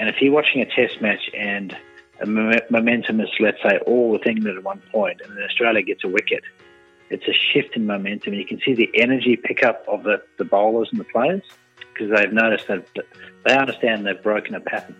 [0.00, 1.76] And if you're watching a test match and
[2.24, 6.08] momentum is, let's say, all with England at one point, and then Australia gets a
[6.08, 6.42] wicket,
[7.10, 8.32] it's a shift in momentum.
[8.32, 11.42] And You can see the energy pickup of the, the bowlers and the players
[11.92, 12.86] because they've noticed that
[13.44, 14.96] they understand they've broken a pattern.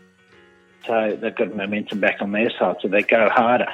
[0.86, 3.72] So they've got momentum back on their side, so they go harder.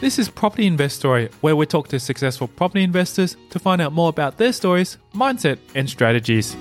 [0.00, 4.08] This is Property Investory, where we talk to successful property investors to find out more
[4.08, 6.54] about their stories, mindset, and strategies.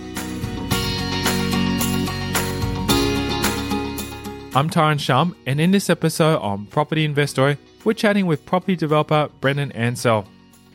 [4.53, 9.29] I'm Tyron Shum, and in this episode on Property Investory, we're chatting with property developer
[9.39, 10.25] Brendon Ansell.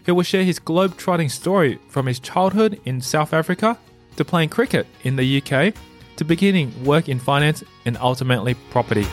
[0.06, 3.78] He will share his globe-trotting story from his childhood in South Africa
[4.16, 5.74] to playing cricket in the UK
[6.16, 9.06] to beginning work in finance and ultimately property.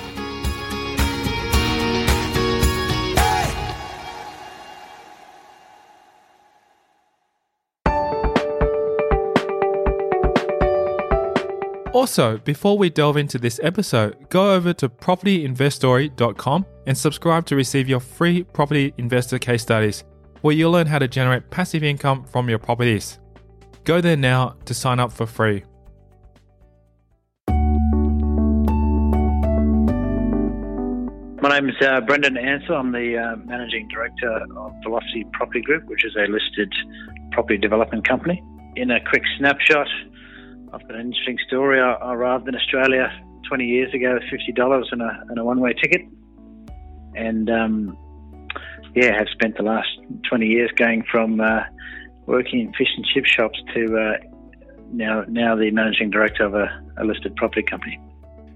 [12.02, 17.88] Also, before we delve into this episode, go over to propertyinvestory.com and subscribe to receive
[17.88, 20.04] your free property investor case studies,
[20.42, 23.20] where you'll learn how to generate passive income from your properties.
[23.84, 25.64] Go there now to sign up for free.
[31.40, 32.78] My name is uh, Brendon Ansell.
[32.78, 36.74] I'm the uh, managing director of Velocity Property Group, which is a listed
[37.32, 38.44] property development company.
[38.76, 39.88] In a quick snapshot,
[40.74, 41.80] I've got an interesting story.
[41.80, 43.12] I, arrived in Australia
[43.48, 46.02] 20 years ago with $50 and a, and a one way ticket.
[47.16, 47.98] And um,
[48.96, 49.90] yeah, have spent the last
[50.30, 51.62] 20 years going from uh,
[52.26, 54.18] working in fish and chip shops to uh,
[54.92, 56.68] now, now the managing director of a,
[56.98, 58.00] a listed property company.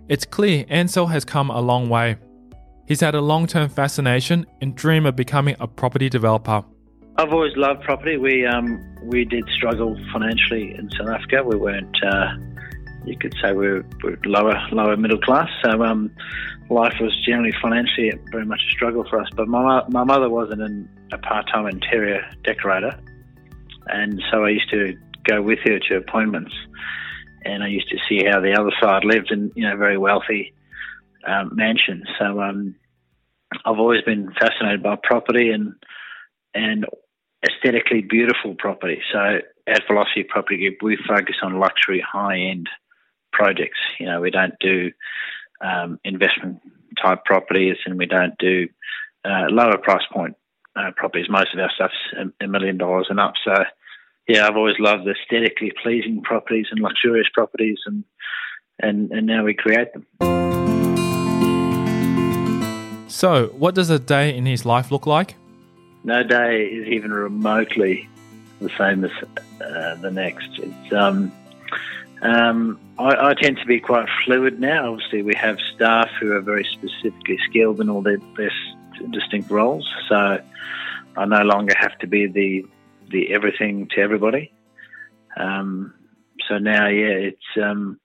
[0.07, 2.17] It's clear Ansell has come a long way.
[2.87, 6.63] He's had a long term fascination and dream of becoming a property developer.
[7.17, 8.17] I've always loved property.
[8.17, 11.43] We um, we did struggle financially in South Africa.
[11.43, 12.35] We weren't, uh,
[13.05, 15.49] you could say, we were, we were lower lower middle class.
[15.63, 16.11] So um,
[16.69, 19.29] life was generally financially very much a struggle for us.
[19.33, 22.99] But my my mother wasn't an, a part time interior decorator,
[23.87, 26.53] and so I used to go with her to appointments,
[27.45, 30.53] and I used to see how the other side lived in you know very wealthy
[31.25, 32.03] um, mansions.
[32.19, 32.75] So um,
[33.65, 35.75] I've always been fascinated by property and
[36.53, 36.85] and
[37.43, 39.01] aesthetically beautiful property.
[39.11, 42.69] So at Velocity Property Group, we focus on luxury, high-end
[43.33, 43.79] projects.
[43.99, 44.91] You know, we don't do
[45.61, 46.61] um, investment
[47.01, 48.67] type properties, and we don't do
[49.25, 50.35] uh, lower price point
[50.75, 51.27] uh, properties.
[51.29, 53.33] Most of our stuff's a, a million dollars and up.
[53.43, 53.53] So,
[54.27, 58.03] yeah, I've always loved aesthetically pleasing properties and luxurious properties, and
[58.79, 60.05] and and now we create them.
[63.07, 65.35] So, what does a day in his life look like?
[66.05, 68.07] No day is even remotely
[68.61, 69.11] the same as
[69.61, 70.49] uh, the next.
[70.59, 71.31] It's um,
[72.21, 74.93] um, I, I, tend to be quite fluid now.
[74.93, 78.51] Obviously, we have staff who are very specifically skilled in all their, their
[79.11, 80.39] distinct roles, so
[81.17, 82.65] I no longer have to be the
[83.09, 84.53] the everything to everybody.
[85.35, 85.93] Um,
[86.47, 87.99] so now, yeah, it's um,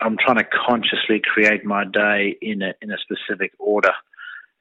[0.00, 3.92] I'm trying to consciously create my day in a in a specific order,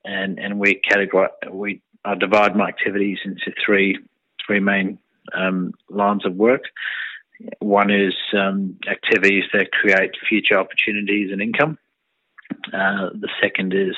[0.04, 3.98] and and we categorize we I divide my activities into three
[4.46, 5.00] three main
[5.34, 6.64] um, lines of work.
[7.60, 11.78] One is um, activities that create future opportunities and income.
[12.68, 13.96] Uh, the second is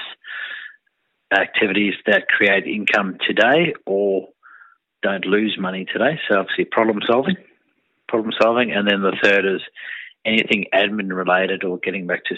[1.32, 4.30] activities that create income today or
[5.04, 6.20] don't lose money today.
[6.30, 7.36] So obviously problem solving,
[8.08, 9.62] problem solving, and then the third is
[10.26, 12.36] anything admin related or getting back to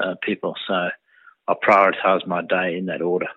[0.00, 0.54] uh, people.
[0.66, 0.74] So
[1.48, 3.28] I prioritise my day in that order.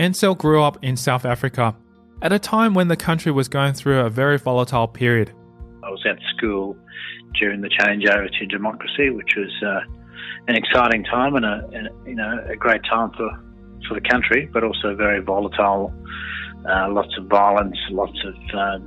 [0.00, 1.76] Ansell grew up in South Africa
[2.22, 5.30] at a time when the country was going through a very volatile period.
[5.84, 6.74] I was at school
[7.38, 9.80] during the changeover to democracy, which was uh,
[10.48, 13.28] an exciting time and a, and, you know a great time for,
[13.86, 15.92] for the country, but also very volatile.
[16.66, 18.78] Uh, lots of violence, lots of uh,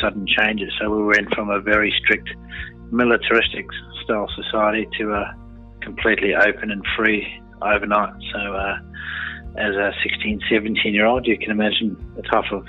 [0.00, 0.72] sudden changes.
[0.80, 2.30] So we went from a very strict
[2.92, 3.66] militaristic
[4.04, 5.34] style society to a
[5.82, 7.26] completely open and free
[7.60, 8.14] overnight.
[8.32, 8.78] So, uh,
[9.56, 12.66] as a 16, 17 year old, you can imagine the type of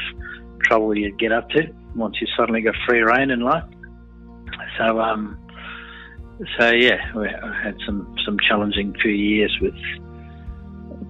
[0.63, 1.63] trouble you'd get up to
[1.95, 3.63] once you suddenly got free reign in life.
[4.77, 5.37] So, um,
[6.57, 9.75] so yeah, we had some some challenging few years with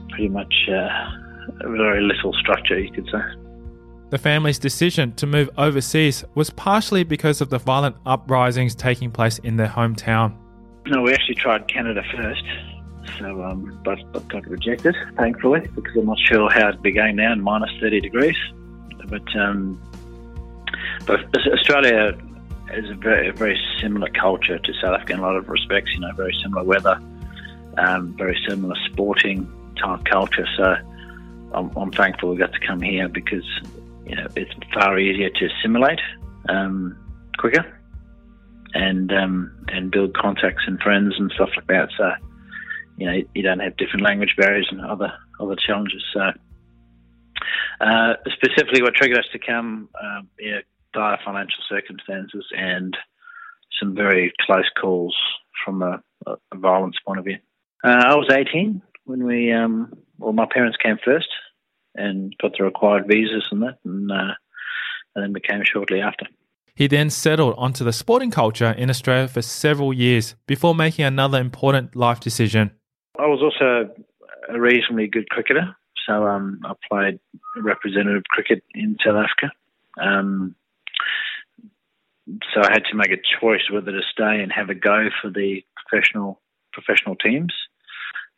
[0.09, 0.87] pretty much uh,
[1.63, 3.21] very little structure, you could say.
[4.09, 9.39] The family's decision to move overseas was partially because of the violent uprisings taking place
[9.39, 10.35] in their hometown.
[10.87, 12.43] No, we actually tried Canada first,
[13.19, 17.15] so um, but, but got rejected, thankfully, because I'm not sure how it'd be going
[17.15, 18.37] now in minus 30 degrees.
[19.07, 19.81] But um,
[21.05, 22.17] but Australia
[22.73, 25.91] is a very, very similar culture to South Africa in a lot of respects.
[25.93, 26.99] You know, very similar weather,
[27.77, 29.51] um, very similar sporting
[29.81, 30.47] type culture.
[30.57, 30.75] So
[31.53, 33.45] I'm, I'm, thankful we got to come here because
[34.05, 35.99] you know it's far easier to assimilate
[36.49, 36.97] um,
[37.37, 37.65] quicker
[38.73, 41.89] and um, and build contacts and friends and stuff like that.
[41.97, 42.11] So
[43.01, 46.03] you know you don't have different language barriers and other other challenges.
[46.13, 46.21] So
[47.81, 49.89] uh, specifically, what triggered us to come,
[50.39, 50.59] yeah,
[50.93, 52.95] dire financial circumstances and
[53.79, 55.15] some very close calls
[55.65, 57.37] from a, a violence point of view.
[57.83, 61.29] Uh, I was 18 when we, um, well, my parents came first
[61.95, 64.33] and got the required visas and that, and, uh,
[65.15, 66.27] and then became shortly after.
[66.75, 71.39] He then settled onto the sporting culture in Australia for several years before making another
[71.39, 72.71] important life decision.
[73.19, 73.89] I was also
[74.49, 75.75] a reasonably good cricketer,
[76.07, 77.19] so um, I played
[77.57, 79.53] representative cricket in South Africa.
[80.01, 80.55] Um,
[82.53, 85.29] so I had to make a choice whether to stay and have a go for
[85.29, 86.39] the professional
[86.71, 87.53] professional teams.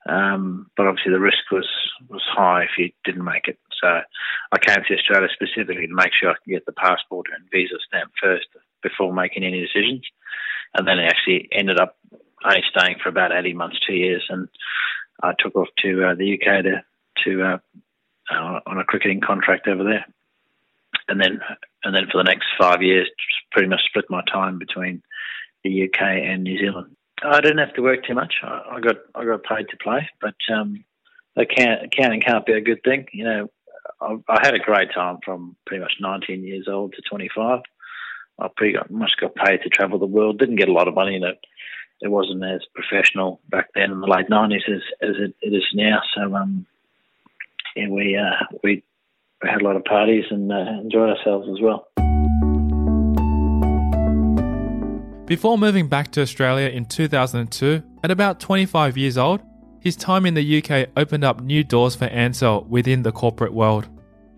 [0.10, 1.68] Um, but obviously the risk was
[2.10, 3.60] was high if you didn't make it.
[3.82, 3.88] So
[4.52, 7.76] I came to Australia specifically to make sure I could get the passport and visa
[7.88, 8.48] stamp first
[8.82, 10.06] before making any decisions.
[10.74, 11.98] And then I actually ended up
[12.44, 14.48] only staying for about 18 months, two years, and
[15.22, 16.84] I took off to uh, the UK to
[17.26, 17.58] to uh,
[18.32, 20.06] uh, on a cricketing contract over there
[21.08, 21.40] and then
[21.84, 23.10] and then for the next five years,
[23.52, 25.02] pretty much split my time between
[25.64, 26.96] the UK and New Zealand.
[27.22, 28.36] I didn't have to work too much.
[28.44, 30.84] I, got I got paid to play, but um,
[31.38, 33.08] can't accounting can't be a good thing.
[33.12, 33.52] You know,
[34.02, 37.62] I, I had a great time from pretty much 19 years old to 25.
[38.40, 40.40] I pretty much got paid to travel the world.
[40.40, 41.14] Didn't get a lot of money.
[41.14, 41.34] You know,
[42.04, 45.64] it wasn't as professional back then in the late 90s as, as it, it is
[45.74, 46.02] now.
[46.16, 46.66] So um,
[47.76, 48.84] yeah, we uh, we
[49.42, 51.88] we had a lot of parties and uh, enjoyed ourselves as well.
[55.26, 59.42] Before moving back to Australia in 2002, at about 25 years old,
[59.80, 63.88] his time in the UK opened up new doors for Ansell within the corporate world.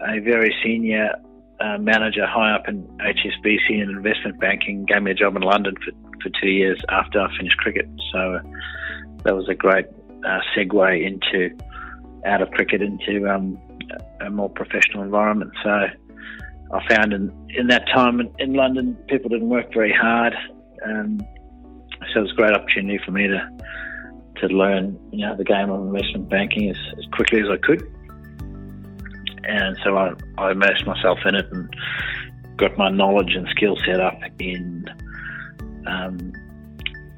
[0.08, 1.10] A very senior
[1.60, 5.76] uh, manager high up in HSBC and investment banking gave me a job in London
[5.84, 5.92] for,
[6.22, 7.88] for two years after I finished cricket.
[8.12, 8.42] So uh,
[9.24, 9.86] that was a great
[10.26, 11.56] uh, segue into
[12.26, 13.60] out of cricket into um,
[14.22, 15.52] a more professional environment.
[15.64, 15.70] So
[16.74, 20.36] I found in, in that time in, in London, people didn't work very hard.
[20.86, 21.20] Um,
[22.14, 23.50] so it was a great opportunity for me to
[24.38, 27.82] to learn, you know, the game of investment banking as, as quickly as I could.
[29.46, 31.74] And so I, I immersed myself in it and
[32.58, 34.86] got my knowledge and skill set up in
[35.88, 36.34] um,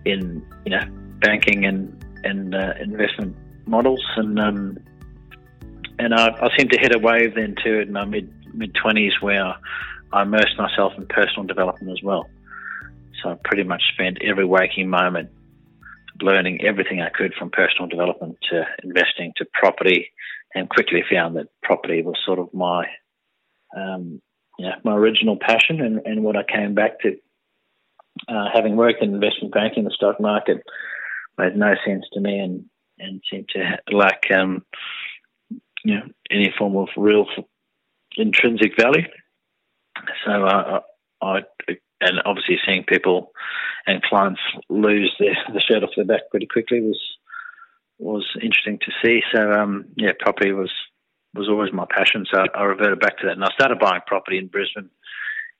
[0.05, 0.83] in you know
[1.19, 4.77] banking and and uh, investment models and um,
[5.99, 9.13] and I, I seemed to hit a wave then too in my mid mid twenties
[9.21, 9.55] where
[10.13, 12.29] I immersed myself in personal development as well.
[13.21, 15.31] So I pretty much spent every waking moment
[16.21, 20.11] learning everything I could from personal development to investing to property,
[20.55, 22.85] and quickly found that property was sort of my
[23.75, 24.21] um,
[24.83, 27.17] my original passion and, and what I came back to.
[28.27, 30.63] Uh, having worked in investment banking, the stock market
[31.37, 32.65] made no sense to me and,
[32.99, 34.63] and seemed to lack um,
[35.83, 37.25] you know, any form of real
[38.17, 39.07] intrinsic value.
[40.25, 40.79] So uh,
[41.21, 41.39] I,
[42.01, 43.31] and obviously seeing people
[43.85, 47.01] and clients lose their, the shirt off their back pretty quickly was
[47.99, 49.21] was interesting to see.
[49.33, 50.71] So um, yeah, property was
[51.33, 52.25] was always my passion.
[52.31, 54.89] So I reverted back to that, and I started buying property in Brisbane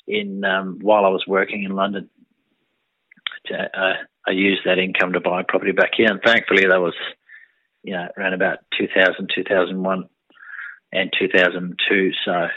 [0.07, 2.09] in um, while I was working in London.
[3.51, 3.93] Uh,
[4.27, 6.95] I used that income to buy property back here, and thankfully that was
[7.83, 10.09] you know around about 2000 2001
[10.91, 12.11] and 2002.
[12.25, 12.47] So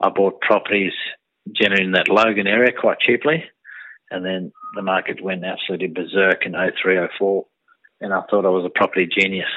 [0.00, 0.92] I bought properties
[1.52, 3.44] generally in that Logan area quite cheaply.
[4.10, 7.46] And then the market went absolutely berserk in 03, 04.
[8.00, 9.50] And I thought I was a property genius.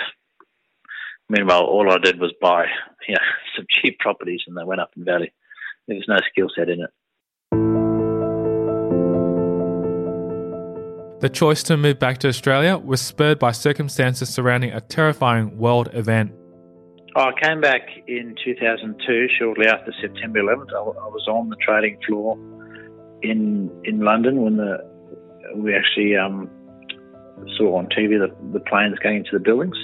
[1.30, 2.66] Meanwhile, all I did was buy
[3.08, 3.22] you know,
[3.56, 5.30] some cheap properties and they went up in value.
[5.88, 6.90] There was no skill set in it.
[11.24, 15.88] The choice to move back to Australia was spurred by circumstances surrounding a terrifying world
[15.94, 16.34] event.
[17.16, 20.74] I came back in 2002, shortly after September 11th.
[20.76, 22.36] I, was on the trading floor
[23.22, 24.80] in in London when the
[25.56, 26.50] we actually um,
[27.56, 29.78] saw on TV the, the planes going into the buildings,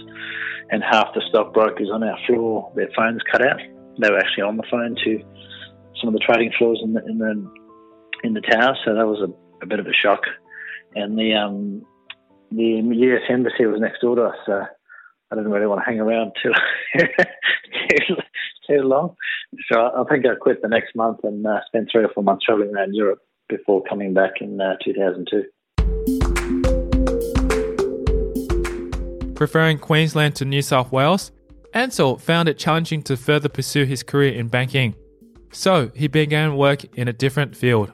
[0.71, 3.61] and half the stockbrokers on our floor, their phones cut out.
[3.97, 5.23] They were actually on the phone to
[6.01, 7.49] some of the trading floors in the in the,
[8.25, 10.19] in the tower, so that was a, a bit of a shock.
[10.95, 11.85] And the um,
[12.51, 14.63] the US embassy was next door to us, so
[15.31, 16.51] I didn't really want to hang around too
[16.97, 18.15] too,
[18.67, 19.15] too long.
[19.71, 22.45] So I think I quit the next month and uh, spent three or four months
[22.45, 25.43] traveling around Europe before coming back in uh, 2002.
[29.35, 31.31] Preferring Queensland to New South Wales,
[31.73, 34.95] Ansell found it challenging to further pursue his career in banking.
[35.51, 37.91] So he began work in a different field.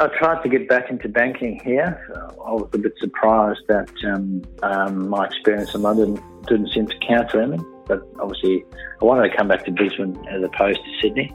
[0.00, 2.06] I tried to get back into banking here.
[2.46, 6.98] I was a bit surprised that um, um, my experience in London didn't seem to
[7.06, 7.66] count for anything.
[7.86, 8.64] But obviously,
[9.02, 11.34] I wanted to come back to Brisbane as opposed to Sydney.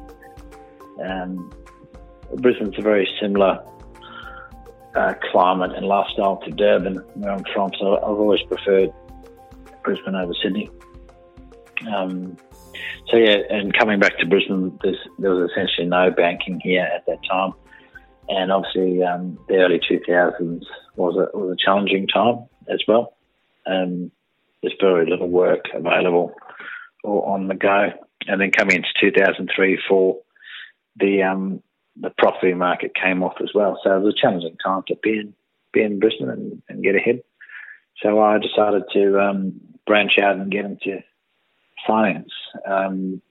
[1.03, 1.53] Um,
[2.38, 3.63] Brisbane's a very similar
[4.95, 8.91] uh, climate and lifestyle to Durban, where I'm from, so I've always preferred
[9.84, 10.72] Brisbane over Sydney.
[11.93, 12.36] Um,
[13.12, 14.79] so yeah, and coming back to Brisbane,
[15.19, 17.51] there was essentially no banking here at that time,
[18.29, 20.63] and obviously um, the early 2000s
[20.96, 23.15] was a was a challenging time as well.
[23.65, 24.12] Um,
[24.62, 26.34] there's very little work available
[27.03, 27.89] or on the go,
[28.27, 30.17] and then coming into 2003, four,
[30.96, 31.62] the um,
[31.98, 33.79] the property market came off as well.
[33.84, 35.34] So it was a challenging time to be in
[35.74, 37.22] be in Brisbane and, and get ahead.
[38.01, 41.01] So I decided to um, branch out and get into
[41.86, 42.32] finance,
[42.65, 43.22] um,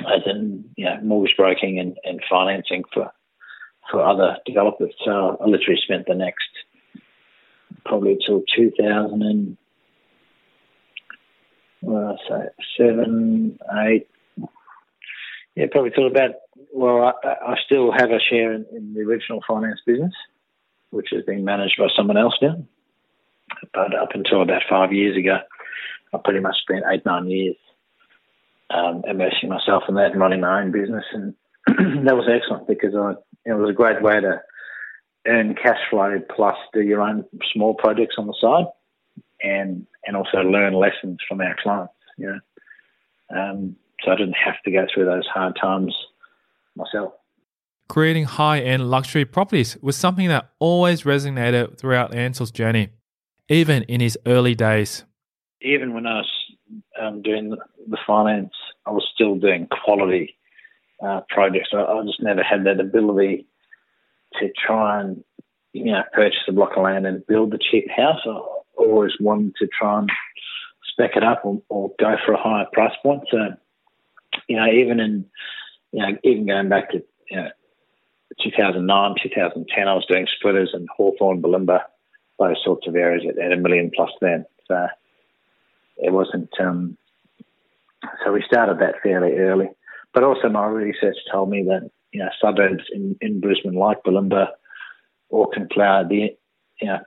[0.00, 3.10] as in you know, mortgage broking and, and financing for
[3.90, 4.94] for other developers.
[5.04, 6.48] So I literally spent the next
[7.84, 9.56] probably till 2000 and
[11.82, 14.06] well, say seven, eight,
[15.56, 16.32] yeah, probably till about.
[16.72, 20.12] Well, I, I still have a share in, in the original finance business,
[20.90, 22.62] which is being managed by someone else now.
[23.72, 25.38] But up until about five years ago,
[26.12, 27.56] I pretty much spent eight, nine years
[28.70, 31.04] um, immersing myself in that and running my own business.
[31.12, 31.34] And
[32.06, 34.40] that was excellent because I, it was a great way to
[35.26, 38.66] earn cash flow plus do your own small projects on the side
[39.42, 42.40] and, and also learn lessons from our clients, you know.
[43.36, 45.94] Um, so I didn't have to go through those hard times
[46.74, 47.12] myself.
[47.88, 52.90] Creating high end luxury properties was something that always resonated throughout Ansell's journey,
[53.48, 55.04] even in his early days
[55.62, 56.30] even when I was
[57.00, 57.50] um, doing
[57.88, 58.52] the finance,
[58.86, 60.36] I was still doing quality
[61.04, 61.70] uh, projects.
[61.72, 63.46] I, I, just never had that ability
[64.40, 65.24] to try and
[65.72, 68.20] you know purchase a block of land and build the cheap house.
[68.26, 68.40] I
[68.76, 70.10] always wanted to try and
[70.92, 73.22] spec it up or, or go for a higher price point.
[73.30, 73.54] So
[74.48, 75.26] you know, even in
[75.92, 77.50] you know, even going back to you know,
[78.42, 81.82] 2009, 2010, I was doing splitters in Hawthorne, Bulimba,
[82.38, 84.44] those sorts of areas at, at a million plus then.
[84.66, 84.86] So
[85.98, 86.50] it wasn't.
[86.60, 86.96] Um,
[88.24, 89.68] so we started that fairly early.
[90.12, 94.48] But also, my research told me that you know suburbs in, in Brisbane, like Bulimba,
[95.32, 96.36] Auckland Cloud, the
[96.80, 96.98] you know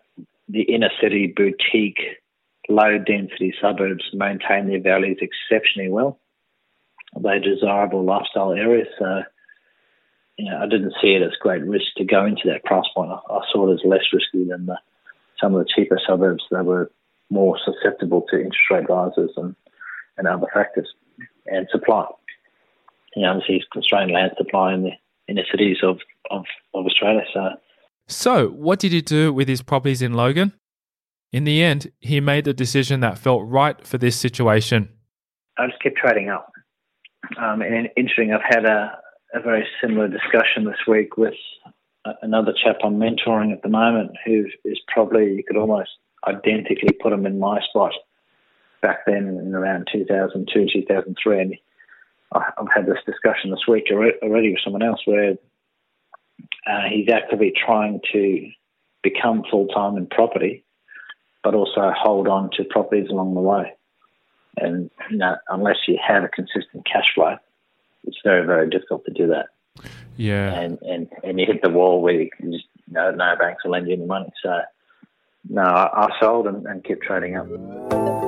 [0.47, 1.99] the inner city boutique,
[2.69, 6.19] low density suburbs maintain their values exceptionally well.
[7.19, 8.87] They're desirable lifestyle areas.
[8.97, 9.23] So,
[10.37, 13.11] you know, I didn't see it as great risk to go into that price point.
[13.11, 14.79] I, I saw it as less risky than the,
[15.39, 16.91] some of the cheaper suburbs that were
[17.29, 19.55] more susceptible to interest rate rises and,
[20.17, 20.91] and other factors
[21.45, 22.07] and supply.
[23.15, 24.91] You know, obviously constrained land supply in the
[25.27, 25.99] inner cities of,
[26.31, 27.23] of, of Australia.
[27.33, 27.49] So,
[28.07, 30.53] so what did he do with his properties in Logan?
[31.31, 34.89] In the end, he made the decision that felt right for this situation.
[35.57, 36.51] I just kept trading up.
[37.37, 38.97] Um, and interesting, I've had a,
[39.33, 41.33] a very similar discussion this week with
[42.21, 45.89] another chap I'm mentoring at the moment who is probably, you could almost
[46.27, 47.93] identically put him in my spot
[48.81, 51.39] back then in around 2002, 2003.
[51.39, 51.55] And
[52.33, 55.35] I've had this discussion this week already with someone else where
[56.67, 58.49] uh, he's actively trying to
[59.01, 60.63] become full time in property,
[61.43, 63.73] but also hold on to properties along the way.
[64.57, 67.37] And you know, unless you have a consistent cash flow,
[68.05, 69.47] it's very, very difficult to do that.
[70.15, 70.53] Yeah.
[70.53, 73.71] And and, and you hit the wall where you just, you know, no banks will
[73.71, 74.31] lend you any money.
[74.43, 74.61] So
[75.49, 78.22] no, I, I sold and, and kept trading up.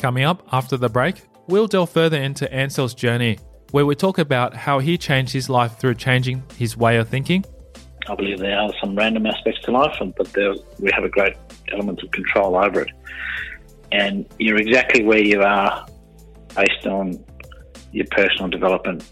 [0.00, 3.38] Coming up after the break, we'll delve further into Ansell's journey,
[3.70, 7.44] where we talk about how he changed his life through changing his way of thinking.
[8.08, 11.36] I believe there are some random aspects to life, but there, we have a great
[11.70, 12.90] element of control over it.
[13.92, 15.86] And you're exactly where you are
[16.56, 17.22] based on
[17.92, 19.04] your personal development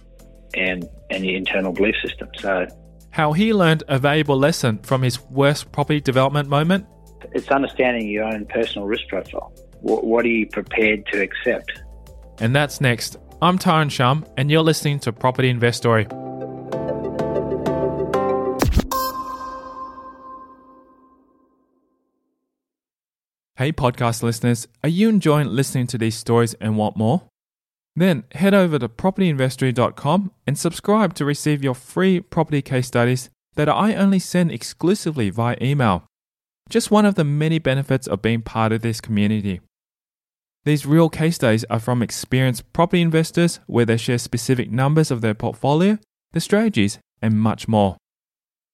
[0.55, 2.31] and, and your internal belief system.
[2.39, 2.67] So,
[3.11, 6.87] how he learned a valuable lesson from his worst property development moment.
[7.33, 9.53] It's understanding your own personal risk profile.
[9.81, 11.83] What, what are you prepared to accept?
[12.41, 13.17] And that's next.
[13.41, 16.07] I'm Tyron Shum, and you're listening to Property Investory.
[23.57, 27.23] Hey, podcast listeners, are you enjoying listening to these stories and want more?
[27.97, 33.69] Then head over to propertyinvestory.com and subscribe to receive your free property case studies that
[33.69, 36.05] I only send exclusively via email.
[36.69, 39.61] Just one of the many benefits of being part of this community.
[40.69, 45.23] These real case studies are from experienced property investors where they share specific numbers of
[45.23, 45.97] their portfolio,
[46.33, 47.97] their strategies, and much more.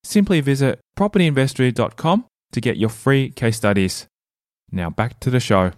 [0.03, 4.09] Simply visit propertyinvestory.com to get your free case studies.
[4.73, 5.71] Now back to the show.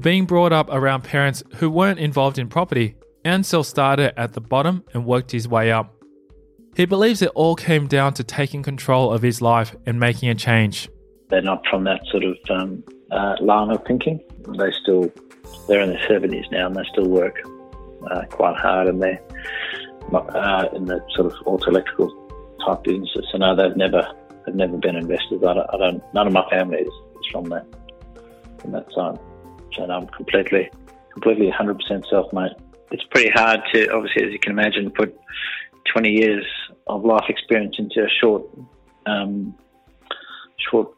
[0.00, 4.82] Being brought up around parents who weren't involved in property, Ansell started at the bottom
[4.92, 5.93] and worked his way up.
[6.76, 10.34] He believes it all came down to taking control of his life and making a
[10.34, 10.88] change.
[11.30, 14.20] They're not from that sort of um, uh, line of thinking.
[14.58, 15.12] They still,
[15.68, 17.36] they're in their seventies now, and they still work
[18.10, 19.20] uh, quite hard, and they're
[20.12, 22.10] uh, in the sort of auto electrical
[22.64, 23.26] type businesses.
[23.30, 24.06] So no, they've never,
[24.44, 25.42] they've never been investors.
[25.46, 27.66] I don't, I don't none of my family is, is from that,
[28.58, 29.18] from that side.
[29.74, 30.70] So I'm completely,
[31.12, 32.52] completely 100% self-made.
[32.90, 35.16] It's pretty hard to, obviously, as you can imagine, put
[35.92, 36.44] 20 years
[36.86, 38.44] of life experience into a short,
[39.06, 39.54] um,
[40.70, 40.88] short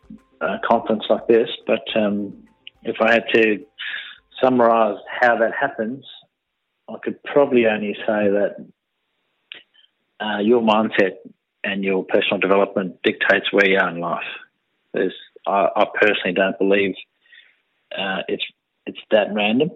[0.41, 1.49] uh, conference like this.
[1.67, 2.45] But um,
[2.83, 3.65] if I had to
[4.43, 6.05] summarise how that happens,
[6.89, 8.57] I could probably only say that
[10.21, 11.17] uh, your mindset
[11.65, 14.25] and your personal development dictates where you are in life.
[14.93, 15.15] There's,
[15.47, 16.95] I, I personally don't believe
[17.97, 18.45] uh, it's
[18.87, 19.71] it's that random.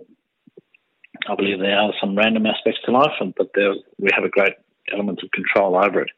[1.29, 4.55] I believe there are some random aspects to life, but there, we have a great
[4.93, 6.11] element of control over it.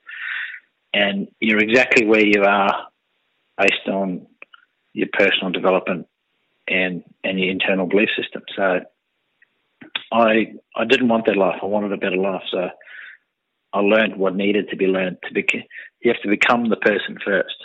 [0.95, 2.89] And you're exactly where you are
[3.59, 4.27] based on
[4.93, 6.07] your personal development
[6.69, 8.43] and and your internal belief system.
[8.57, 8.81] So
[10.13, 11.61] I I didn't want that life.
[11.63, 12.43] I wanted a better life.
[12.51, 12.69] So
[13.73, 15.19] I learned what needed to be learned.
[15.25, 15.45] To be,
[16.03, 17.57] you have to become the person first.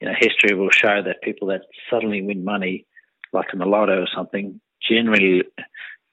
[0.00, 2.86] You know, history will show that people that suddenly win money
[3.32, 5.42] like in the lotto or something, generally,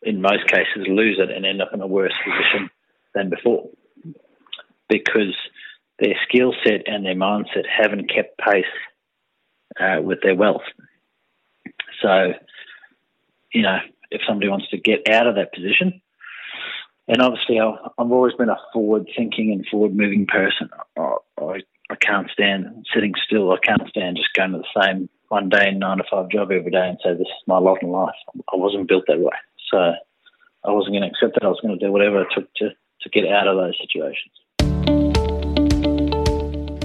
[0.01, 2.69] in most cases, lose it and end up in a worse position
[3.13, 3.69] than before
[4.89, 5.35] because
[5.99, 8.65] their skill set and their mindset haven't kept pace
[9.79, 10.63] uh, with their wealth.
[12.01, 12.33] So,
[13.53, 13.77] you know,
[14.11, 16.01] if somebody wants to get out of that position,
[17.07, 20.69] and obviously I've, I've always been a forward thinking and forward moving person.
[20.97, 23.51] I, I, I can't stand sitting still.
[23.51, 26.71] I can't stand just going to the same one day nine to five job every
[26.71, 28.15] day and say this is my lot in life.
[28.51, 29.33] I wasn't built that way,
[29.71, 29.77] so
[30.63, 31.45] I wasn't going to accept that.
[31.45, 32.69] I was going to do whatever it took to
[33.01, 34.31] to get out of those situations.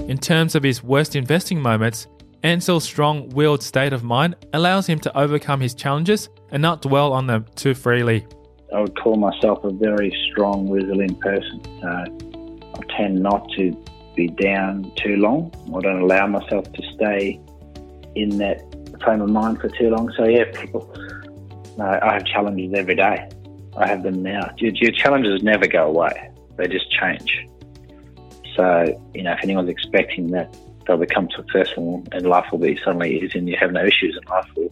[0.09, 2.07] In terms of his worst investing moments,
[2.43, 7.27] Ansell's strong-willed state of mind allows him to overcome his challenges and not dwell on
[7.27, 8.25] them too freely.
[8.73, 11.61] I would call myself a very strong, resilient person.
[11.81, 13.71] So I tend not to
[14.15, 15.51] be down too long.
[15.75, 17.39] I don't allow myself to stay
[18.15, 18.61] in that
[19.03, 20.11] frame of mind for too long.
[20.17, 20.91] So yeah, people,
[21.77, 23.29] no, I have challenges every day.
[23.77, 24.53] I have them now.
[24.57, 27.45] Your, your challenges never go away; they just change.
[28.55, 30.55] So you know, if anyone's expecting that
[30.85, 34.27] they'll become successful and life will be suddenly easy and you have no issues in
[34.29, 34.71] life, well,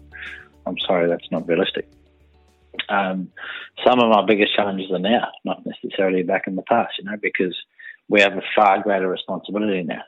[0.66, 1.88] I'm sorry, that's not realistic.
[2.90, 3.32] Um,
[3.86, 7.18] some of my biggest challenges are now, not necessarily back in the past, you know,
[7.22, 7.56] because
[8.08, 10.02] we have a far greater responsibility now.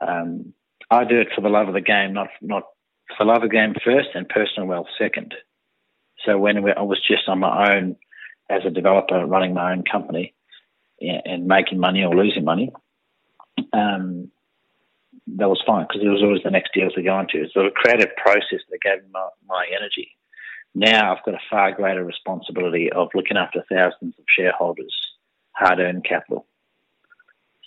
[0.00, 0.54] Um,
[0.90, 2.64] I do it for the love of the game, not not
[3.16, 5.34] for love of the game first and personal wealth second.
[6.24, 7.96] So when I was just on my own
[8.48, 10.34] as a developer, running my own company
[11.00, 12.72] and making money or losing money,
[13.72, 14.30] um,
[15.36, 17.42] that was fine because it was always the next deal to go into.
[17.42, 20.16] It so a creative process that gave me my, my energy.
[20.74, 24.94] Now I've got a far greater responsibility of looking after thousands of shareholders'
[25.52, 26.46] hard-earned capital.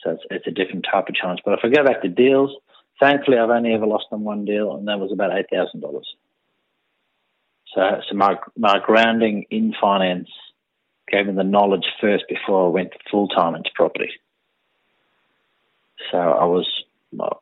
[0.04, 1.42] So it's, it's a different type of challenge.
[1.46, 2.52] But if I go back to deals,
[3.00, 6.08] Thankfully, I've only ever lost on one deal, and that was about eight thousand dollars.
[7.76, 10.30] So, so my my grounding in finance
[11.12, 14.10] gave me the knowledge first before I went full time into property.
[16.12, 16.68] So I was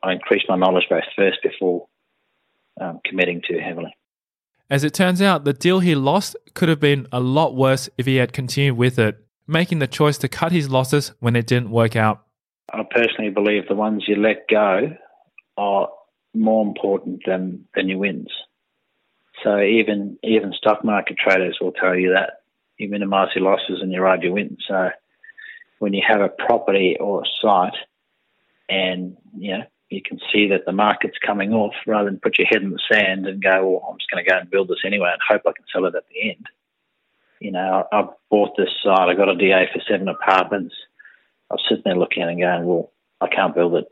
[0.02, 1.86] I increased my knowledge base first before
[2.80, 3.96] um, committing too heavily.
[4.70, 8.06] As it turns out, the deal he lost could have been a lot worse if
[8.06, 9.18] he had continued with it.
[9.46, 12.24] making the choice to cut his losses when it didn't work out.
[12.72, 14.96] I personally believe the ones you let go
[15.58, 15.88] are
[16.32, 18.32] more important than, than your wins.
[19.44, 22.40] So even even stock market traders will tell you that
[22.78, 24.56] you minimise your losses and you ride your win.
[24.66, 24.90] So
[25.78, 27.76] when you have a property or a site
[28.68, 32.48] and you know you can see that the market's coming off, rather than put your
[32.48, 34.84] head in the sand and go, "Well, I'm just going to go and build this
[34.84, 36.46] anyway and hope I can sell it at the end."
[37.38, 39.08] You know, I, I bought this site.
[39.08, 40.74] I got a DA for seven apartments.
[41.50, 43.86] I was sitting there looking at it and going, "Well, I can't build it.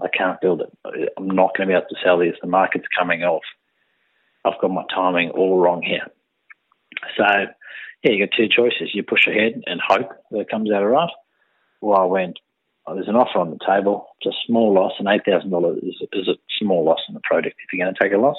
[0.00, 1.12] I can't build it.
[1.16, 2.34] I'm not going to be able to sell these.
[2.40, 3.42] The market's coming off.
[4.48, 6.06] I've got my timing all wrong here."
[7.16, 7.24] So,
[8.02, 8.94] yeah, you got two choices.
[8.94, 11.10] You push ahead and hope that it comes out all right.
[11.80, 12.38] Well, I went,
[12.86, 14.08] oh, there's an offer on the table.
[14.20, 17.72] It's a small loss, and $8,000 is, is a small loss in the project if
[17.72, 18.36] you're going to take a loss.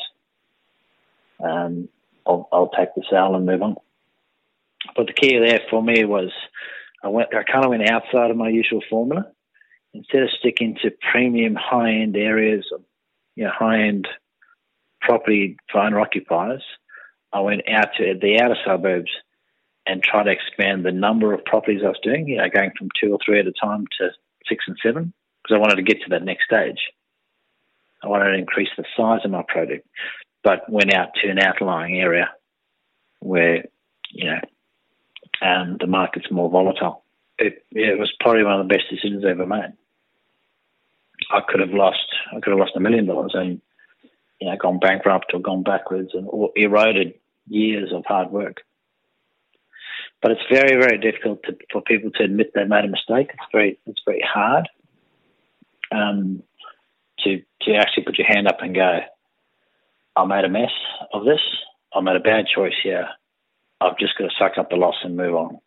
[1.43, 1.87] Um,
[2.25, 3.75] I'll, I'll take the sale and move on.
[4.95, 6.31] But the key there for me was
[7.03, 9.27] I went, I kind of went outside of my usual formula.
[9.93, 12.65] Instead of sticking to premium high end areas,
[13.35, 14.07] you know, high end
[15.01, 16.63] property for owner occupiers,
[17.31, 19.11] I went out to the outer suburbs
[19.85, 22.89] and tried to expand the number of properties I was doing, you know, going from
[23.01, 24.09] two or three at a time to
[24.47, 26.79] six and seven, because I wanted to get to that next stage.
[28.03, 29.87] I wanted to increase the size of my project,
[30.43, 32.29] but went out to an outlying area
[33.19, 33.65] where,
[34.11, 34.39] you know,
[35.41, 37.03] um, the market's more volatile.
[37.37, 39.73] It, it was probably one of the best decisions I ever made.
[41.31, 43.61] I could have lost, I could have lost a million dollars and
[44.39, 47.13] you know, gone bankrupt or gone backwards and or eroded
[47.47, 48.57] years of hard work.
[50.21, 53.31] But it's very, very difficult to, for people to admit they made a mistake.
[53.33, 54.67] It's very, it's very hard
[55.91, 56.43] um,
[57.23, 58.99] to to actually put your hand up and go,
[60.15, 60.71] "I made a mess
[61.13, 61.41] of this.
[61.93, 63.07] I made a bad choice here.
[63.81, 65.59] I've just got to suck up the loss and move on."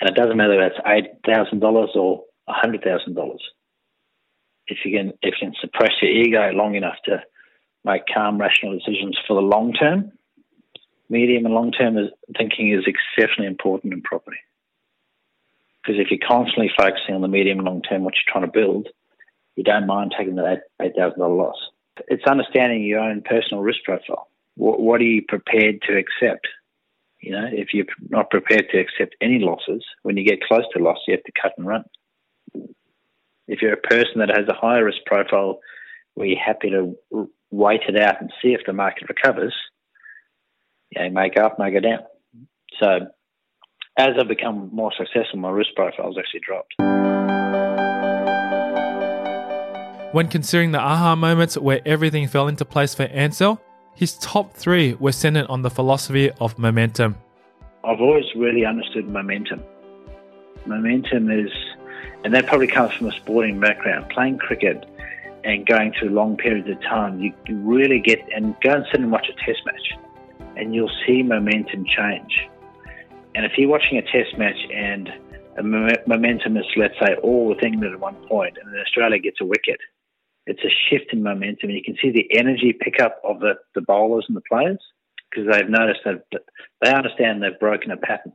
[0.00, 3.42] And it doesn't matter whether it's eight thousand dollars or hundred thousand dollars.
[4.66, 7.22] If you can, if you can suppress your ego long enough to
[7.88, 10.12] make calm, rational decisions for the long term.
[11.08, 11.96] Medium and long term
[12.36, 14.38] thinking is exceptionally important in property.
[15.82, 18.52] Because if you're constantly focusing on the medium and long term, what you're trying to
[18.52, 18.88] build,
[19.56, 21.56] you don't mind taking that $8,000 loss.
[22.08, 24.28] It's understanding your own personal risk profile.
[24.56, 26.46] What, what are you prepared to accept?
[27.20, 30.82] You know, if you're not prepared to accept any losses, when you get close to
[30.82, 31.84] loss, you have to cut and run.
[33.48, 35.58] If you're a person that has a higher risk profile,
[36.14, 39.54] where you're happy to wait it out and see if the market recovers,
[40.90, 42.00] you know, may go up, may go down.
[42.80, 43.08] So
[43.96, 46.74] as I've become more successful, my risk profile's actually dropped.
[50.12, 53.60] When considering the aha moments where everything fell into place for Ansell,
[53.94, 57.16] his top three were centered on the philosophy of momentum.
[57.84, 59.62] I've always really understood momentum.
[60.66, 61.50] Momentum is,
[62.24, 64.08] and that probably comes from a sporting background.
[64.10, 64.86] Playing cricket,
[65.48, 69.10] and going through long periods of time, you really get and go and sit and
[69.10, 69.98] watch a test match,
[70.56, 72.46] and you'll see momentum change.
[73.34, 75.08] And if you're watching a test match and
[76.06, 79.46] momentum is, let's say, all with England at one point, and then Australia gets a
[79.46, 79.80] wicket,
[80.46, 81.70] it's a shift in momentum.
[81.70, 84.78] And you can see the energy pickup of the, the bowlers and the players
[85.30, 86.24] because they've noticed that
[86.82, 88.32] they understand they've broken a pattern.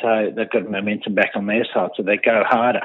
[0.00, 2.82] So they've got momentum back on their side, so they go harder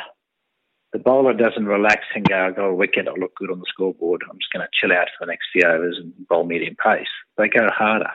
[0.93, 3.65] the bowler doesn't relax and go, I got a wicket, I look good on the
[3.67, 6.75] scoreboard, I'm just going to chill out for the next few overs and bowl medium
[6.75, 7.07] pace.
[7.37, 8.11] They go harder.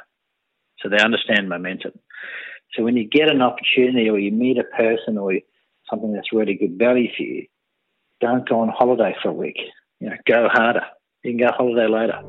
[0.80, 1.92] So they understand momentum.
[2.74, 5.32] So when you get an opportunity or you meet a person or
[5.88, 7.46] something that's really good value for you,
[8.20, 9.56] don't go on holiday for a week.
[10.00, 10.84] You know, go harder.
[11.24, 12.20] You can go holiday later.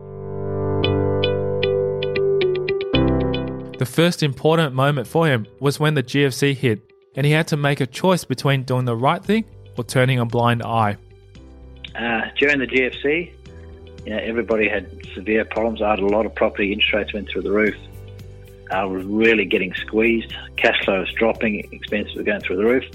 [3.78, 6.82] The first important moment for him was when the GFC hit
[7.16, 9.44] and he had to make a choice between doing the right thing
[9.78, 10.98] or turning a blind eye?
[11.96, 13.32] Uh, during the GFC,
[14.06, 15.82] you know, everybody had severe problems.
[15.82, 17.76] I had a lot of property interest rates went through the roof.
[18.72, 20.34] I was really getting squeezed.
[20.58, 21.68] Cash flow was dropping.
[21.72, 22.86] Expenses were going through the roof.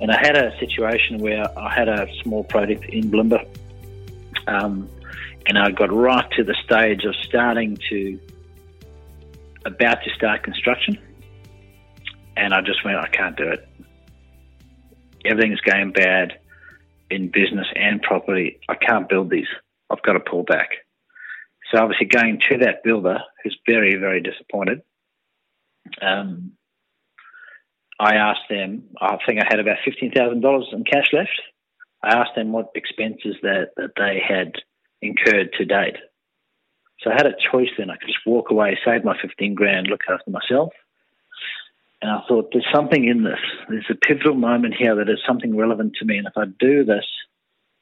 [0.00, 3.46] And I had a situation where I had a small project in Bulimba,
[4.46, 4.88] um,
[5.46, 8.20] and I got right to the stage of starting to
[9.64, 10.98] about to start construction,
[12.36, 13.67] and I just went, I can't do it
[15.28, 16.38] everything's going bad
[17.10, 18.60] in business and property.
[18.68, 19.48] I can't build these.
[19.90, 20.68] I've got to pull back.
[21.70, 24.82] So obviously going to that builder who's very, very disappointed,
[26.00, 26.52] um,
[28.00, 31.40] I asked them, I think I had about $15,000 in cash left.
[32.02, 34.52] I asked them what expenses that, that they had
[35.02, 35.96] incurred to date.
[37.00, 37.90] So I had a choice then.
[37.90, 40.72] I could just walk away, save my 15 grand, look after myself,
[42.00, 43.40] And I thought, there's something in this.
[43.68, 46.18] There's a pivotal moment here that is something relevant to me.
[46.18, 47.04] And if I do this,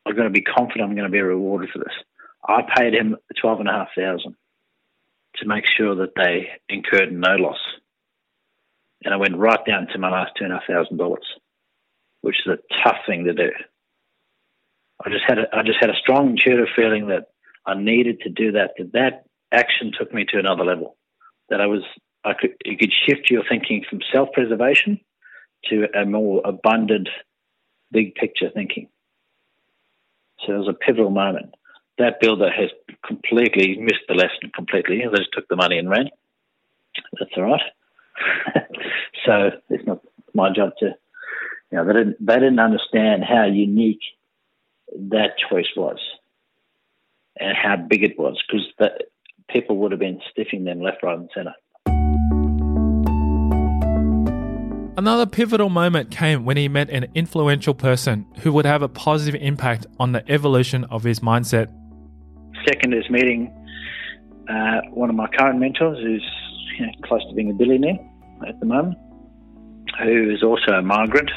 [0.07, 1.93] I've got to be confident I'm going to be rewarded for this.
[2.49, 4.37] I paid him twelve and a half thousand
[5.37, 7.59] to make sure that they incurred no loss.
[9.05, 11.27] And I went right down to my last two and a half thousand dollars,
[12.23, 13.51] which is a tough thing to do.
[15.05, 17.27] I just had a, I just had a strong intuitive feeling that
[17.67, 18.71] I needed to do that.
[18.79, 20.97] That that action took me to another level.
[21.51, 21.83] That I was
[22.27, 25.01] I could you could shift your thinking from self preservation
[25.71, 27.09] to a more abundant,
[27.93, 28.89] big picture thinking.
[30.45, 31.55] So it was a pivotal moment.
[31.99, 32.71] That builder has
[33.07, 34.99] completely missed the lesson completely.
[34.99, 36.11] They just took the money and ran.
[37.19, 37.63] That's all right.
[39.25, 40.01] so it's not
[40.35, 40.87] my job to,
[41.71, 44.03] you know, they didn't they didn't understand how unique
[45.11, 45.99] that choice was
[47.39, 48.67] and how big it was because
[49.49, 51.55] people would have been stiffing them left, right, and centre.
[54.99, 59.39] Another pivotal moment came when he met an influential person who would have a positive
[59.43, 61.71] impact on the evolution of his mindset.
[62.67, 63.53] Second is meeting
[64.49, 66.27] uh, one of my current mentors, who's
[66.79, 67.99] you know, close to being a billionaire
[68.49, 68.97] at the moment,
[70.03, 71.31] who is also a migrant,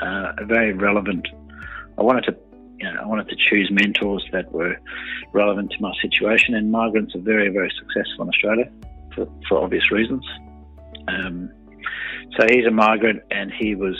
[0.00, 1.28] uh, a very relevant.
[1.98, 2.36] I wanted to,
[2.78, 4.78] you know, I wanted to choose mentors that were
[5.34, 8.70] relevant to my situation, and migrants are very, very successful in Australia
[9.14, 10.24] for, for obvious reasons.
[11.08, 11.50] Um,
[12.38, 13.96] so he's a migrant and he was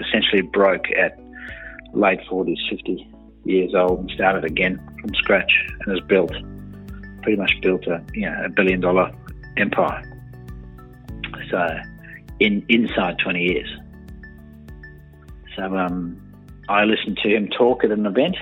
[0.00, 1.18] essentially broke at
[1.92, 3.10] late 40s, 50
[3.44, 6.32] years old and started again from scratch and has built,
[7.22, 9.12] pretty much built a, you know, a billion dollar
[9.56, 10.02] empire.
[11.50, 11.66] So
[12.40, 13.68] in inside 20 years.
[15.56, 16.20] So um,
[16.68, 18.36] I listened to him talk at an event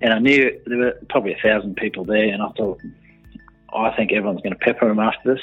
[0.00, 2.80] and I knew there were probably a thousand people there and I thought,
[3.74, 5.42] I think everyone's going to pepper him after this.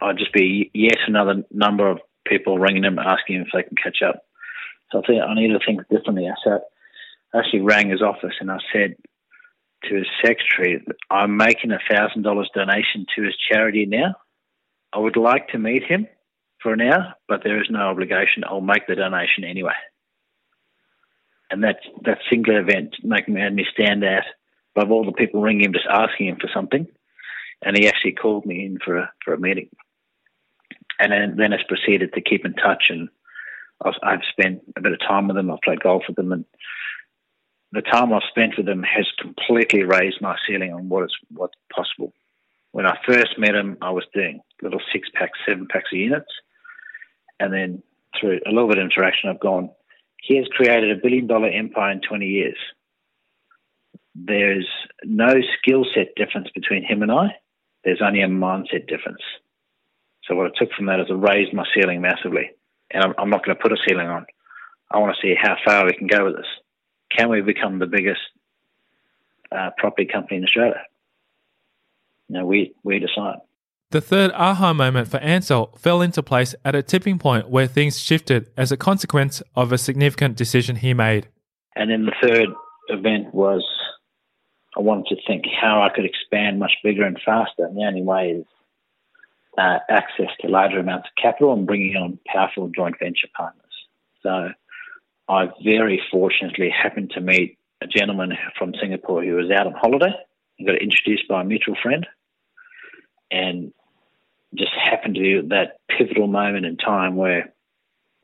[0.00, 3.76] I'd just be yet another number of people ringing him asking him if they can
[3.76, 4.22] catch up.
[4.92, 6.28] So I think I need to think differently.
[6.28, 6.60] I said,
[7.34, 8.96] I actually rang his office and I said
[9.84, 14.14] to his secretary, I'm making a thousand dollars donation to his charity now.
[14.92, 16.06] I would like to meet him
[16.62, 18.44] for an hour, but there is no obligation.
[18.46, 19.74] I'll make the donation anyway.
[21.50, 24.24] And that that single event made me, me stand out
[24.76, 26.86] above all the people ringing him, just asking him for something.
[27.62, 29.68] And he actually called me in for a for a meeting
[30.98, 32.84] and then, then it's proceeded to keep in touch.
[32.90, 33.08] And
[33.84, 35.50] I've, I've spent a bit of time with them.
[35.50, 36.44] I've played golf with them, and
[37.72, 41.54] the time I've spent with them has completely raised my ceiling on what is what's
[41.74, 42.12] possible.
[42.72, 46.30] When I first met him, I was doing little six packs, seven packs of units,
[47.40, 47.82] and then
[48.18, 49.70] through a little bit of interaction, I've gone.
[50.20, 52.58] He has created a billion dollar empire in 20 years.
[54.14, 54.68] There's
[55.04, 57.36] no skill set difference between him and I.
[57.84, 59.22] There's only a mindset difference.
[60.28, 62.50] So what I took from that is it raised my ceiling massively.
[62.90, 64.26] And I'm, I'm not going to put a ceiling on.
[64.90, 66.46] I want to see how far we can go with this.
[67.16, 68.20] Can we become the biggest
[69.50, 70.82] uh, property company in Australia?
[72.28, 73.38] You know, we, we decide.
[73.90, 77.98] The third aha moment for Ansell fell into place at a tipping point where things
[77.98, 81.28] shifted as a consequence of a significant decision he made.
[81.74, 82.48] And then the third
[82.88, 83.64] event was
[84.76, 87.64] I wanted to think how I could expand much bigger and faster.
[87.64, 88.46] And the only way is
[89.58, 93.64] uh, access to larger amounts of capital and bringing on powerful joint venture partners.
[94.22, 94.50] So
[95.28, 100.14] I very fortunately happened to meet a gentleman from Singapore who was out on holiday
[100.58, 102.06] and got introduced by a mutual friend
[103.30, 103.72] and
[104.54, 107.52] just happened to be at that pivotal moment in time where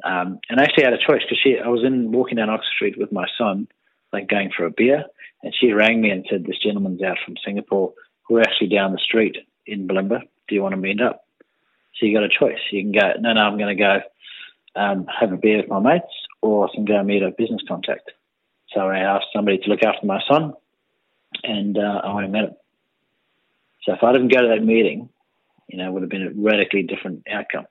[0.02, 2.72] um, and I actually had a choice because she I was in walking down Oxford
[2.74, 3.68] Street with my son,
[4.12, 5.04] like going for a beer,
[5.42, 7.94] and she rang me and said this gentleman's out from Singapore.
[8.28, 10.20] We're actually down the street in Bulimba.
[10.48, 11.23] Do you want to meet up?
[11.98, 12.58] So you got a choice.
[12.70, 14.00] You can go, no, no, I'm going to go
[14.76, 16.06] um, have a beer with my mates,
[16.42, 18.10] or I can go meet a business contact.
[18.72, 20.54] So I asked somebody to look after my son,
[21.42, 22.54] and uh, I went and met him.
[23.84, 25.08] So if I didn't go to that meeting,
[25.68, 27.66] you know, it would have been a radically different outcome.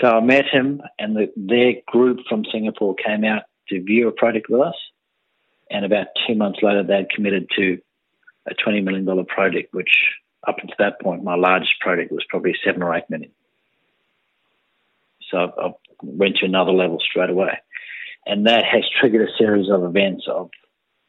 [0.00, 4.12] So I met him, and the, their group from Singapore came out to view a
[4.12, 4.74] project with us.
[5.70, 7.78] And about two months later, they had committed to
[8.48, 9.90] a $20 million project, which
[10.46, 13.32] up until that point, my largest project was probably seven or eight million.
[15.30, 15.70] So I
[16.02, 17.58] went to another level straight away.
[18.26, 20.50] And that has triggered a series of events of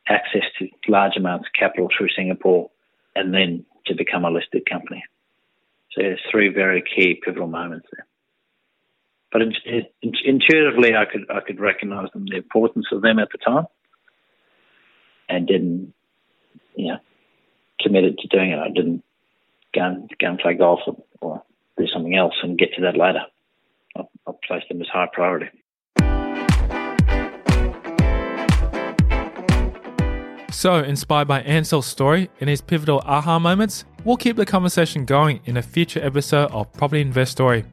[0.07, 2.69] access to large amounts of capital through Singapore
[3.15, 5.03] and then to become a listed company.
[5.91, 8.05] So there's three very key pivotal moments there.
[9.31, 9.41] But
[10.01, 13.65] intuitively, I could I could recognise them, the importance of them at the time,
[15.27, 15.93] and didn't,
[16.75, 16.99] you know,
[17.81, 18.59] committed to doing it.
[18.59, 19.03] I didn't
[19.77, 21.43] go and, go and play golf or, or
[21.77, 23.21] do something else and get to that later.
[23.95, 25.49] I'll, I'll place them as high priority.
[30.51, 35.39] So, inspired by Ansell's story and his pivotal aha moments, we'll keep the conversation going
[35.45, 37.63] in a future episode of Property Investory.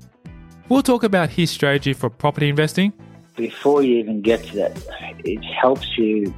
[0.68, 2.92] We'll talk about his strategy for property investing.
[3.36, 4.78] Before you even get to that,
[5.24, 6.34] it helps you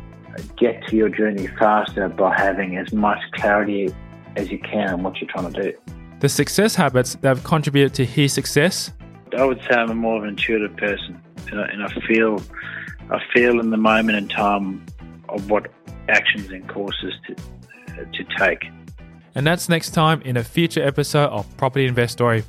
[0.56, 3.92] get to your journey faster by having as much clarity
[4.36, 5.78] as you can on what you're trying to do.
[6.20, 8.92] The success habits that have contributed to his success.
[9.36, 11.20] I would say I'm a more of an intuitive person,
[11.50, 12.40] and I, and I feel,
[13.10, 14.86] I feel in the moment in time
[15.28, 15.70] of what
[16.08, 17.34] actions and courses to
[18.04, 18.66] to take.
[19.34, 22.44] And that's next time in a future episode of Property Investory.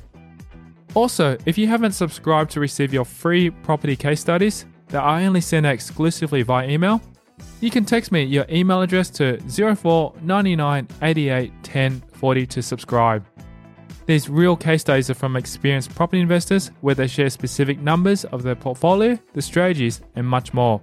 [0.94, 5.40] Also, if you haven't subscribed to receive your free property case studies that I only
[5.40, 7.00] send out exclusively via email,
[7.60, 9.38] you can text me your email address to
[9.76, 13.26] 04 99 88 10 40 to subscribe.
[14.06, 18.42] These real case studies are from experienced property investors where they share specific numbers of
[18.42, 20.80] their portfolio, the strategies, and much more.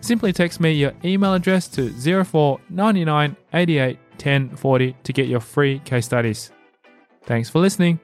[0.00, 5.40] Simply text me your email address to 04 99 88 10 40 to get your
[5.40, 6.50] free case studies.
[7.24, 8.00] Thanks for listening.